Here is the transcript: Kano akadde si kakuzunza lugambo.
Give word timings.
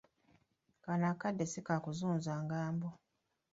Kano 0.83 1.05
akadde 1.13 1.45
si 1.51 1.59
kakuzunza 1.67 2.29
lugambo. 2.39 2.87